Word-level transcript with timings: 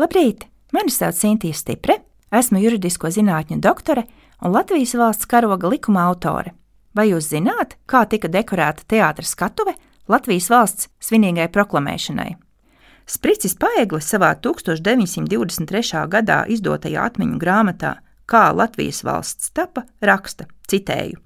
Labrīt! 0.00 0.46
Mani 0.72 0.88
sauc 0.88 1.18
Sintīna 1.18 1.52
Stipre, 1.52 1.98
esmu 2.32 2.62
juridisko 2.62 3.10
zinātņu 3.12 3.58
doktore 3.60 4.06
un 4.40 4.54
Latvijas 4.54 4.94
valsts 4.96 5.28
karoga 5.28 5.68
likuma 5.68 6.06
autore. 6.08 6.54
Vai 6.96 7.10
jūs 7.10 7.26
zināt, 7.28 7.76
kā 7.84 8.06
tika 8.08 8.30
dekorēta 8.32 8.86
teātras 8.88 9.34
skatuve 9.36 9.74
Latvijas 10.08 10.48
valsts 10.48 10.88
svinīgai 11.04 11.50
proklamēšanai? 11.52 12.30
Spricis 13.04 13.52
Paeglis 13.60 14.08
savā 14.08 14.30
1923. 14.40 16.06
gadā 16.08 16.38
izdotajā 16.48 17.04
atmiņu 17.10 17.36
grāmatā 17.42 17.98
Kā 18.24 18.46
Latvijas 18.56 19.02
valsts 19.04 19.50
tapa 19.52 19.82
raksta, 20.00 20.46
citēju: 20.72 21.20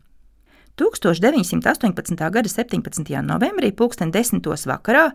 1918. 0.81 2.19
gada 2.19 2.51
17. 2.51 3.15
novembrī, 3.23 3.71
2010. 3.71 4.51
vakarā, 4.67 5.07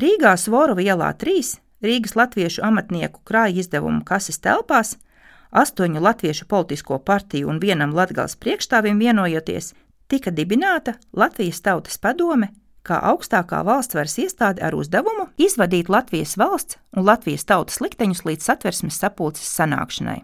Rīgā 0.00 0.32
Svorova 0.40 0.80
ielā 0.80 1.12
3 1.20 1.63
Rīgas 1.84 2.16
latviešu 2.16 2.64
amatnieku 2.64 3.20
krāja 3.28 3.60
izdevumu 3.60 4.02
kases 4.08 4.40
telpās, 4.40 4.96
astoņu 5.52 6.00
latviešu 6.00 6.48
politisko 6.48 6.98
partiju 6.98 7.52
un 7.52 7.60
vienam 7.60 7.94
latgals 7.94 8.38
priekšstāvim 8.40 8.98
vienojoties, 8.98 9.74
tika 10.08 10.32
dibināta 10.32 10.96
Latvijas 11.12 11.60
Tautas 11.60 12.00
padome 12.00 12.54
kā 12.84 13.00
augstākā 13.10 13.62
valsts 13.64 13.96
varas 13.96 14.16
iestāde 14.20 14.62
ar 14.64 14.76
uzdevumu 14.76 15.28
izvadīt 15.40 15.88
Latvijas 15.88 16.36
valsts 16.40 16.78
un 16.92 17.06
Latvijas 17.08 17.46
tautas 17.48 17.80
likteņus 17.80 18.24
līdz 18.28 18.48
satversmes 18.50 19.00
sapulces 19.00 19.48
sanākšanai. 19.58 20.20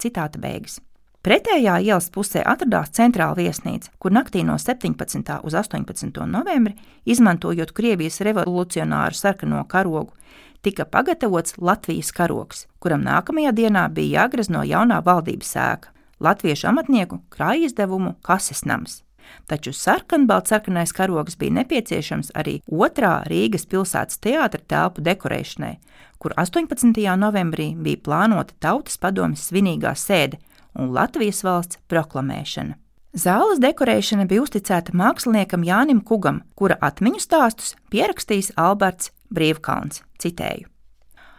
Citāta 0.00 0.40
beigas. 0.42 0.80
Pretējā 1.20 1.74
ielas 1.84 2.08
pusē 2.08 2.40
atradās 2.48 2.94
centrāla 2.96 3.36
viesnīca, 3.36 3.90
kur 4.00 4.14
naktī 4.16 4.40
no 4.40 4.54
17. 4.56 5.34
uz 5.44 5.56
18. 5.58 6.22
novembri, 6.26 6.78
izmantojot 7.04 7.74
Krievijas 7.76 8.22
revolucionāru 8.24 9.18
sarkano 9.18 9.60
karogu, 9.68 10.16
tika 10.62 10.84
pagatavots 10.84 11.54
Latvijas 11.58 12.12
karogs, 12.12 12.66
kuram 12.78 13.04
nākamajā 13.04 13.52
dienā 13.56 13.86
bija 13.92 14.24
jāgrezno 14.24 14.64
jaunā 14.66 15.00
valdības 15.04 15.54
sēka- 15.56 15.94
latviešu 16.26 16.68
amatnieku 16.68 17.20
krāja 17.30 17.64
izdevumu 17.66 18.14
kases 18.22 18.64
nams. 18.64 19.02
Taču 19.46 19.70
sarkanbalts-sarkanais 19.70 20.92
karogs 20.92 21.36
bija 21.36 21.52
nepieciešams 21.52 22.32
arī 22.34 22.60
otrā 22.66 23.26
Rīgas 23.26 23.66
pilsētas 23.66 24.18
teātra 24.18 24.60
telpu 24.68 25.02
dekorēšanai, 25.02 25.76
kur 26.18 26.34
18. 26.36 27.16
novembrī 27.16 27.74
bija 27.76 27.96
plānota 27.96 28.52
Tautas 28.60 28.98
padomjas 28.98 29.50
svinīgā 29.50 29.94
sēde 29.94 30.38
un 30.74 30.92
Latvijas 30.92 31.42
valsts 31.42 31.78
proklamēšana. 31.88 32.74
Zāles 33.10 33.58
dekorēšana 33.58 34.22
bija 34.30 34.44
uzticēta 34.44 34.92
māksliniekam 34.94 35.64
Jānim 35.66 35.98
Kugam, 36.06 36.44
kura 36.54 36.76
atmiņu 36.78 37.18
stāstus 37.18 37.72
pierakstījis 37.90 38.52
Alberts 38.54 39.10
Brīvkalns. 39.34 40.04
Citēju. 40.22 40.68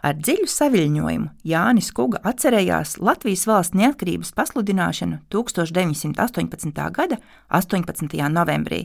Ar 0.03 0.17
dziļu 0.17 0.49
saviļņojumu 0.51 1.29
Jānis 1.47 1.91
Kuga 1.95 2.19
atcerējās 2.27 2.97
Latvijas 2.99 3.45
valsts 3.47 3.77
neatkarības 3.77 4.33
pasludināšanu 4.35 5.21
1918. 5.31 6.83
gada 6.91 7.21
18. 7.47 8.19
novembrī. 8.35 8.81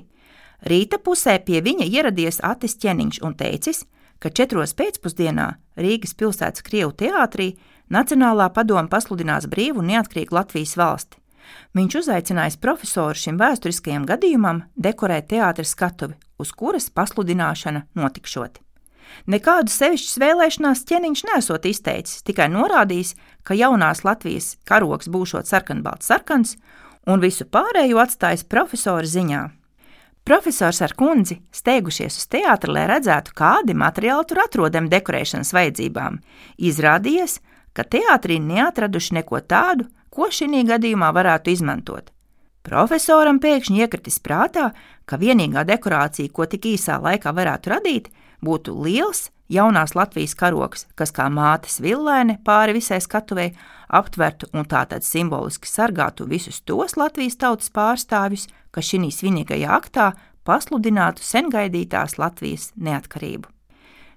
Rīta 0.63 1.03
pusē 1.03 1.41
pie 1.43 1.65
viņa 1.67 1.91
ieradies 1.91 2.39
Atis 2.45 2.79
Čeniņš 2.79 3.23
un 3.27 3.35
teicis, 3.35 3.83
ka 4.23 4.31
četros 4.31 4.77
pēcpusdienā 4.79 5.57
Rīgas 5.75 6.15
pilsētas 6.15 6.63
Krievu 6.63 6.95
teātrī 6.95 7.57
Nacionālā 7.91 8.53
padoma 8.55 8.87
pasludinās 8.93 9.51
brīvu 9.51 9.83
un 9.83 9.97
neatkarīgu 9.97 10.39
Latvijas 10.39 10.79
valsti. 10.79 11.19
Viņš 11.77 11.99
uzaicinājis 12.03 12.61
profesoru 12.63 13.19
šim 13.19 13.41
vēsturiskajam 13.41 14.07
gadījumam 14.09 14.63
dekorēt 14.77 15.29
teātris 15.33 15.75
skatuvi, 15.77 16.17
uz 16.41 16.53
kuras 16.53 16.89
pasludināšana 16.91 17.87
notikšot. 17.99 18.63
Nekādu 19.31 19.73
sevišķas 19.73 20.19
vēlēšanās 20.23 20.83
ķēniņš 20.89 21.23
nesot 21.31 21.67
izteicis, 21.69 22.23
tikai 22.27 22.49
norādījis, 22.53 23.15
ka 23.47 23.57
jaunās 23.57 24.03
Latvijas 24.05 24.57
karoks 24.69 25.11
būšot 25.13 25.49
sarkanbalts 25.49 26.11
sarkans, 26.11 26.57
un 27.07 27.23
visu 27.23 27.47
pārējo 27.47 28.01
atstājis 28.03 28.47
profesora 28.51 29.07
ziņā. 29.07 29.43
Profesors 30.27 30.81
ar 30.83 30.91
kundzi 30.99 31.39
steigušies 31.55 32.17
uz 32.19 32.25
teātri, 32.35 32.73
lai 32.75 32.89
redzētu, 32.91 33.31
kādi 33.39 33.77
materiāli 33.79 34.27
tur 34.27 34.41
atrodami 34.43 34.91
dekorēšanas 34.91 35.53
vajadzībām. 35.55 36.19
Izrādījies, 36.59 37.39
ka 37.39 37.56
teātrī 37.85 38.39
neatraduši 38.41 39.21
neko 39.21 39.41
tādu, 39.41 39.87
ko 40.11 40.31
šī 40.31 40.65
gadījumā 40.65 41.13
varētu 41.13 41.51
izmantot. 41.51 42.13
Profesoram 42.67 43.39
pēkšņi 43.39 43.83
iekritis 43.85 44.19
prātā, 44.19 44.73
ka 45.07 45.17
vienīgā 45.17 45.63
dekorācija, 45.69 46.33
ko 46.33 46.47
tik 46.51 46.67
īsā 46.73 46.99
laikā 46.99 47.31
varētu 47.31 47.71
radīt, 47.71 48.09
būtu 48.43 48.75
liels 48.83 49.29
jaunās 49.49 49.95
Latvijas 49.95 50.35
karoks, 50.35 50.87
kas 50.99 51.13
kā 51.15 51.29
mātes 51.31 51.79
villēne 51.79 52.41
pāri 52.45 52.75
visai 52.75 52.99
skatuvei 53.05 53.53
aptvertu 53.87 54.51
un 54.53 54.67
tātad 54.67 55.07
simboliski 55.07 55.71
sargātu 55.71 56.27
visus 56.27 56.59
tos 56.67 56.97
Latvijas 56.99 57.39
tautas 57.39 57.71
pārstāvjus, 57.71 58.49
kas 58.75 58.91
šī 58.91 59.13
svinīgajā 59.15 59.71
aktā 59.71 60.11
pasludinātu 60.47 61.23
sengaidītās 61.23 62.19
Latvijas 62.19 62.73
neatkarību. 62.75 63.47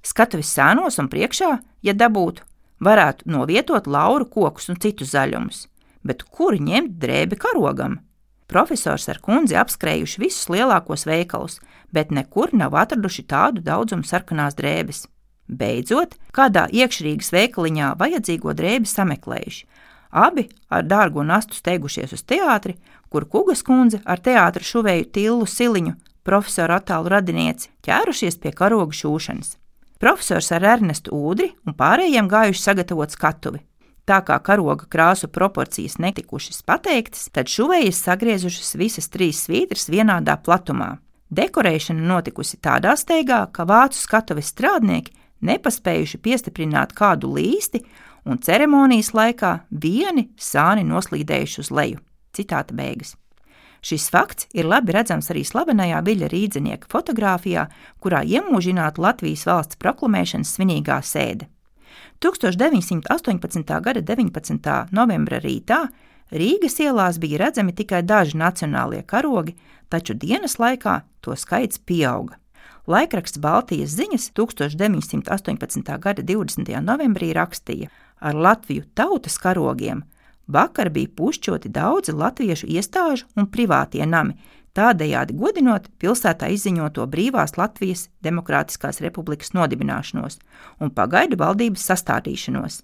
Skatuves 0.02 0.50
sēnos 0.56 0.98
un 1.02 1.10
priekšā, 1.12 1.58
ja 1.86 1.94
dabūtu, 1.94 2.49
varētu 2.84 3.30
novietot 3.30 3.88
lauru 3.88 4.28
kokus 4.30 4.70
un 4.72 4.80
citus 4.80 5.14
zaļumus, 5.14 5.66
bet 6.04 6.24
kur 6.24 6.58
ņemt 6.58 6.98
drēbi 7.02 7.40
karogam? 7.40 8.00
Profesors 8.50 9.06
ar 9.12 9.20
kundzi 9.22 9.58
apskrējuši 9.62 10.22
visus 10.24 10.50
lielākos 10.50 11.06
veikalus, 11.06 11.60
bet 11.94 12.10
nekur 12.10 12.50
nav 12.58 12.74
atraduši 12.82 13.28
tādu 13.30 13.62
daudzumu 13.62 14.08
sarkanās 14.08 14.58
drēbes. 14.58 15.04
Beidzot, 15.50 16.16
kādā 16.34 16.66
iekšrīgas 16.74 17.30
veikaliņā 17.34 17.94
vajadzīgo 18.00 18.54
drēbi 18.58 18.90
sameklējuši. 18.90 19.66
Abi 20.10 20.48
ar 20.74 20.86
dārgo 20.90 21.22
nastu 21.26 21.58
steigušies 21.58 22.14
uz 22.18 22.26
teātri, 22.26 22.80
kur 23.10 23.26
Kugas 23.30 23.62
kundze 23.66 24.02
ar 24.06 24.22
teātra 24.22 24.66
šuvēju 24.66 25.10
Tillu 25.14 25.46
Siliņu, 25.50 25.94
profesoru 26.26 26.78
attālu 26.78 27.14
radinieci, 27.14 27.70
ķērušies 27.86 28.42
pie 28.42 28.54
karoga 28.54 28.94
šūšanas. 28.94 29.59
Profesors 30.00 30.52
ar 30.56 30.64
Ernestu 30.64 31.12
Udri 31.12 31.50
un 31.68 31.76
pārējiem 31.76 32.30
gājuši 32.32 32.62
sagatavot 32.64 33.12
skatuvi. 33.12 33.60
Tā 34.08 34.22
kā 34.24 34.38
karoga 34.40 34.88
krāsu 34.88 35.28
proporcijas 35.28 35.98
netikušas 36.00 36.64
pateiktas, 36.64 37.28
tad 37.36 37.52
šuvējas 37.52 38.00
sagriezušas 38.08 38.78
visas 38.80 39.12
trīs 39.12 39.44
svītras 39.44 39.90
vienādā 39.92 40.38
platumā. 40.40 40.96
Dekorēšana 41.30 42.08
notikusi 42.14 42.58
tādā 42.64 42.96
steigā, 42.98 43.44
ka 43.52 43.68
vācu 43.68 44.00
skatuves 44.00 44.50
strādnieki 44.56 45.14
nepaspējuši 45.46 46.24
piestiprināt 46.24 46.96
kādu 46.96 47.36
līsti, 47.36 47.84
un 48.24 48.40
ceremonijas 48.40 49.12
laikā 49.14 49.52
vieni 49.70 50.30
sāni 50.40 50.88
noslīdējuši 50.88 51.66
uz 51.66 51.76
leju. 51.76 52.00
Citāta 52.34 52.74
beigas. 52.74 53.18
Šis 53.82 54.10
fakts 54.12 54.50
ir 54.54 54.68
labi 54.68 54.94
redzams 54.96 55.30
arī 55.32 55.46
slavenajā 55.48 56.02
Viļa 56.04 56.28
rīdzinieka 56.34 56.90
fotografijā, 56.92 57.70
kurā 58.04 58.26
iemūžināta 58.28 59.02
Latvijas 59.02 59.46
valsts 59.48 59.80
proklamēšanas 59.80 60.52
svinīgā 60.58 61.00
sēde. 61.06 61.48
1918. 62.20 63.80
gada 63.80 64.02
19. 64.04 64.72
novembra 64.92 65.40
rītā 65.40 65.86
Rīgas 66.30 66.76
ielās 66.84 67.18
bija 67.18 67.40
redzami 67.46 67.74
tikai 67.74 68.04
daži 68.06 68.38
nacionālie 68.38 69.02
karogi, 69.02 69.56
taču 69.90 70.14
dienas 70.14 70.60
laikā 70.62 71.00
to 71.26 71.34
skaits 71.36 71.80
pieauga. 71.80 72.38
Laikraksts 72.90 73.40
Baltijas 73.42 73.96
ziņas 73.98 74.30
1918. 74.38 75.98
gada 76.00 76.22
20. 76.26 76.70
novembrī 76.86 77.32
rakstīja, 77.34 77.90
ar 78.20 78.36
Latviju 78.36 78.86
tautas 78.94 79.40
karogiem 79.42 80.04
vakar 80.50 80.90
bija 80.90 81.12
pušķoti 81.16 81.72
daudzi 81.74 82.16
latviešu 82.18 82.68
iestāžu 82.68 83.28
un 83.38 83.48
privātie 83.54 84.06
nami, 84.06 84.36
tādējādi 84.78 85.36
godinot 85.38 85.88
pilsētā 86.02 86.50
izziņoto 86.54 87.06
brīvās 87.10 87.58
Latvijas 87.58 88.08
Demokrātiskās 88.26 89.02
republikas 89.06 89.54
nodibināšanos 89.58 90.40
un 90.80 90.94
pagaidu 90.94 91.40
valdības 91.40 91.86
sastādīšanos. 91.92 92.82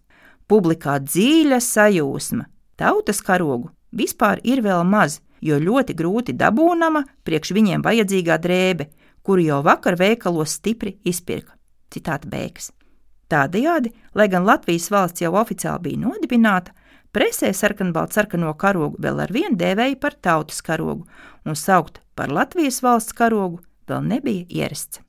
Publikā 0.48 1.00
dziļa 1.02 1.60
sajūsma, 1.64 2.46
tautas 2.78 3.22
karogu 3.26 3.72
vispār 3.96 4.42
ir 4.44 4.62
vēl 4.66 4.84
maz, 4.86 5.20
jo 5.42 5.58
ļoti 5.62 5.96
grūti 5.98 6.38
dabūnama 6.38 7.06
priekš 7.26 7.54
viņiem 7.58 7.86
vajadzīgā 7.86 8.38
drēbe, 8.42 8.90
kuru 9.26 9.46
jau 9.46 9.62
vakar 9.66 9.98
veikalos 9.98 10.58
stipri 10.60 10.98
izpirka. 11.06 11.56
Citāta 11.90 12.30
beigas. 12.30 12.72
Tādējādi, 13.30 13.92
lai 14.14 14.28
gan 14.30 14.46
Latvijas 14.46 14.92
valsts 14.94 15.24
jau 15.24 15.34
oficiāli 15.40 15.90
bija 15.90 16.04
nodibināta, 16.06 16.76
Presē 17.16 17.54
sarkanbaltu 17.56 18.18
sarkano 18.18 18.50
karogu 18.60 19.00
vēl 19.00 19.22
ar 19.24 19.32
vienu 19.32 19.56
dēvēja 19.56 19.96
par 20.04 20.18
tautas 20.20 20.58
karogu, 20.60 21.06
un 21.48 21.56
saukt 21.56 22.02
par 22.12 22.28
Latvijas 22.28 22.82
valsts 22.84 23.16
karogu 23.16 23.62
vēl 23.88 24.04
nebija 24.10 24.44
ierasts. 24.52 25.00